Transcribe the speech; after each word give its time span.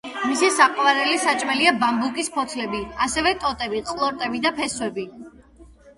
მისი 0.27 0.47
საყვარელი 0.53 1.17
საჭმელია 1.25 1.73
ბამბუკის 1.83 2.33
ფოთლები, 2.37 2.81
ასევე, 3.07 3.35
ტოტები, 3.45 3.83
ყლორტები 3.91 4.43
და 4.47 4.57
ფესვები. 4.61 5.05